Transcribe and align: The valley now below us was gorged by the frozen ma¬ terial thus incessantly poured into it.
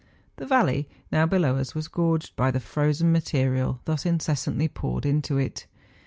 The 0.37 0.47
valley 0.47 0.89
now 1.11 1.27
below 1.27 1.57
us 1.57 1.75
was 1.75 1.87
gorged 1.87 2.35
by 2.35 2.49
the 2.49 2.59
frozen 2.59 3.13
ma¬ 3.13 3.17
terial 3.21 3.81
thus 3.85 4.03
incessantly 4.03 4.67
poured 4.67 5.05
into 5.05 5.37
it. 5.37 5.67